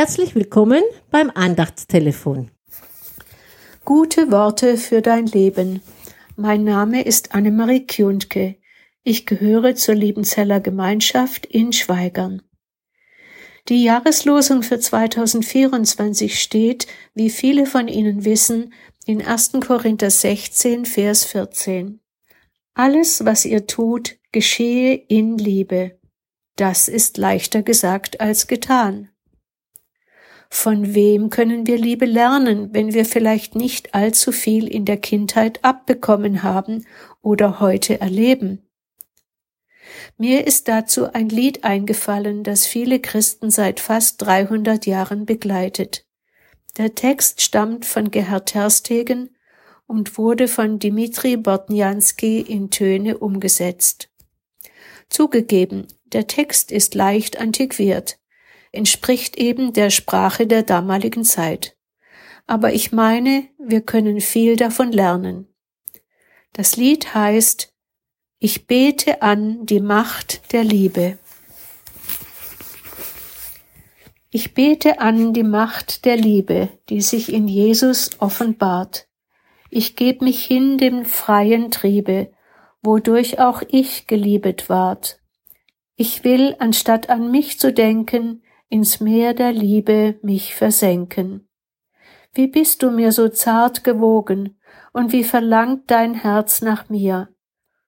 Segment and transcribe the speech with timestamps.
[0.00, 2.52] Herzlich willkommen beim Andachtstelefon.
[3.84, 5.82] Gute Worte für dein Leben.
[6.36, 8.58] Mein Name ist Annemarie Kjuntke.
[9.02, 12.42] Ich gehöre zur Liebenzeller Gemeinschaft in Schweigern.
[13.68, 18.72] Die Jahreslosung für 2024 steht, wie viele von Ihnen wissen,
[19.04, 19.54] in 1.
[19.66, 21.98] Korinther 16, Vers 14.
[22.72, 25.98] Alles, was ihr tut, geschehe in Liebe.
[26.54, 29.08] Das ist leichter gesagt als getan.
[30.50, 35.62] Von wem können wir Liebe lernen, wenn wir vielleicht nicht allzu viel in der Kindheit
[35.62, 36.86] abbekommen haben
[37.20, 38.62] oder heute erleben?
[40.16, 46.06] Mir ist dazu ein Lied eingefallen, das viele Christen seit fast 300 Jahren begleitet.
[46.76, 49.36] Der Text stammt von Gerhard Terstegen
[49.86, 54.10] und wurde von Dimitri Bortniansky in Töne umgesetzt.
[55.08, 58.18] Zugegeben, der Text ist leicht antiquiert
[58.78, 61.76] entspricht eben der Sprache der damaligen Zeit.
[62.46, 65.48] Aber ich meine, wir können viel davon lernen.
[66.52, 67.74] Das Lied heißt
[68.38, 71.18] Ich bete an die Macht der Liebe.
[74.30, 79.08] Ich bete an die Macht der Liebe, die sich in Jesus offenbart.
[79.70, 82.30] Ich geb mich hin dem freien Triebe,
[82.80, 85.20] wodurch auch ich geliebet ward.
[85.96, 91.48] Ich will, anstatt an mich zu denken, ins Meer der Liebe mich versenken.
[92.34, 94.58] Wie bist du mir so zart gewogen,
[94.92, 97.28] und wie verlangt dein Herz nach mir?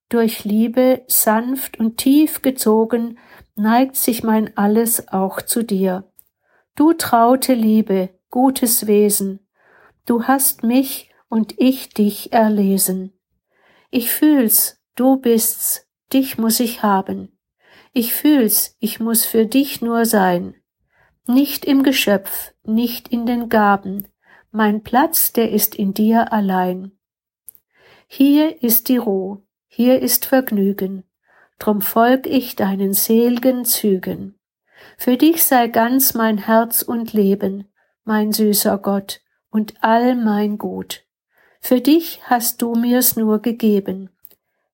[0.09, 3.19] Durch Liebe sanft und tief gezogen,
[3.55, 6.11] neigt sich mein Alles auch zu dir.
[6.77, 9.47] Du traute Liebe, gutes Wesen,
[10.07, 13.13] du hast mich und ich dich erlesen.
[13.91, 17.39] Ich fühl's, du bist's, dich muss ich haben.
[17.93, 20.60] Ich fühl's, ich muss für dich nur sein
[21.35, 24.09] nicht im Geschöpf, nicht in den Gaben,
[24.51, 26.93] mein Platz, der ist in dir allein.
[28.07, 31.05] Hier ist die Ruh, hier ist Vergnügen,
[31.59, 34.39] drum folg ich deinen selgen Zügen.
[34.99, 37.69] Für dich sei ganz mein Herz und Leben,
[38.05, 41.05] mein süßer Gott, und all mein Gut.
[41.61, 44.11] Für dich hast du mir's nur gegeben,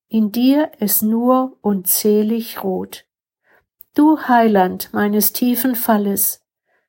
[0.09, 3.05] in dir es nur unzählig ruht.
[3.95, 6.46] Du Heiland meines tiefen Falles,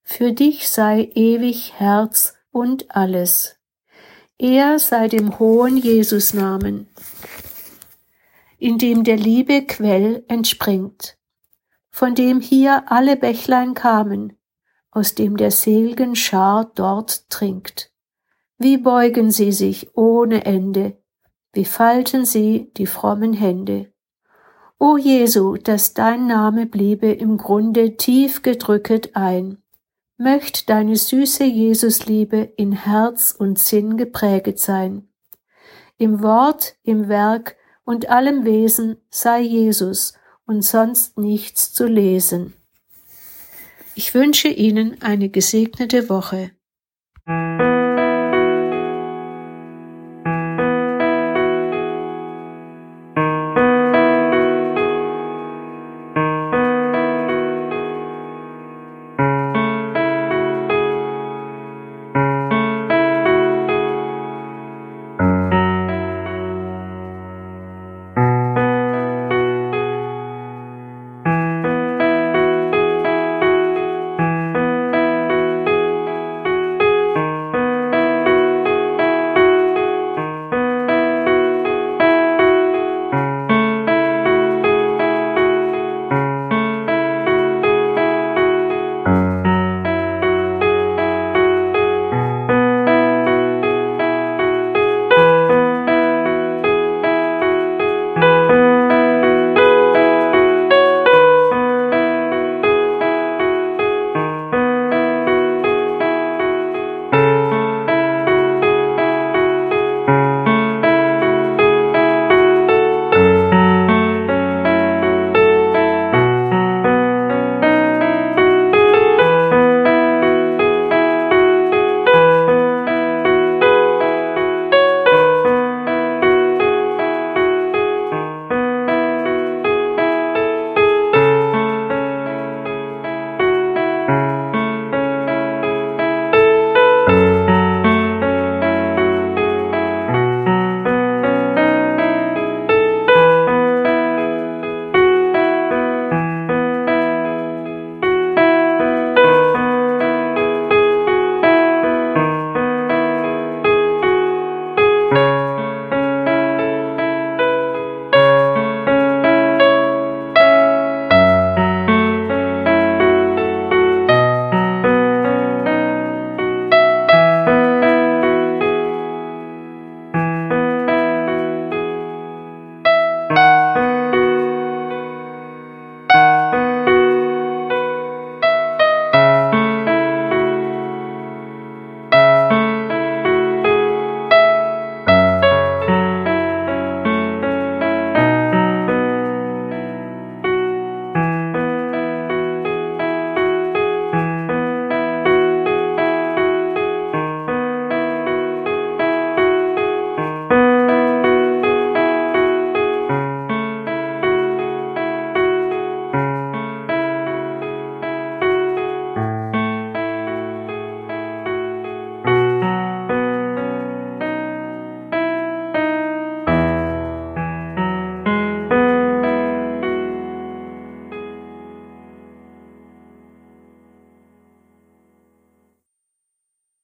[0.09, 3.57] für dich sei ewig Herz und alles.
[4.37, 6.87] Er sei dem hohen Jesusnamen,
[8.57, 11.17] in dem der Liebe Quell entspringt,
[11.89, 14.37] von dem hier alle Bächlein kamen,
[14.91, 17.91] aus dem der selgen Schar dort trinkt.
[18.57, 20.97] Wie beugen sie sich ohne Ende,
[21.51, 23.91] wie falten sie die frommen Hände.
[24.79, 29.61] O Jesu, dass dein Name bliebe im Grunde tief gedrücket ein,
[30.17, 35.07] möcht deine süße Jesusliebe in Herz und Sinn gepräget sein.
[35.97, 37.55] Im Wort, im Werk
[37.85, 40.13] und allem Wesen sei Jesus
[40.45, 42.53] und sonst nichts zu lesen.
[43.95, 46.51] Ich wünsche Ihnen eine gesegnete Woche.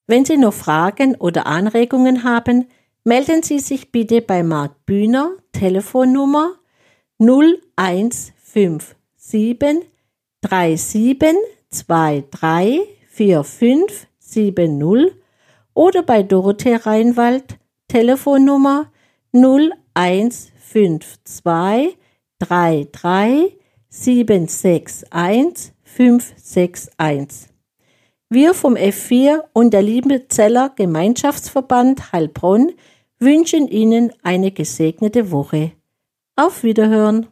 [0.05, 2.67] Wenn Sie noch Fragen oder Anregungen haben,
[3.05, 6.55] melden Sie sich bitte bei Marc Bühner, Telefonnummer
[7.19, 8.97] 0157
[10.41, 15.13] 3723 4570
[15.73, 17.57] oder bei Dorothee Reinwald,
[17.87, 18.91] Telefonnummer
[19.31, 21.97] 0152
[22.39, 23.57] 33
[23.89, 27.52] 761 561.
[28.33, 32.71] Wir vom F4 und der Liebenzeller Gemeinschaftsverband Heilbronn
[33.19, 35.73] wünschen Ihnen eine gesegnete Woche.
[36.35, 37.27] Auf Wiederhören!